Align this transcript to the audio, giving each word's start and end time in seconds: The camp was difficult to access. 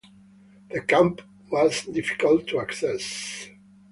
The 0.71 0.81
camp 0.81 1.21
was 1.51 1.83
difficult 1.83 2.47
to 2.47 2.59
access. 2.61 3.49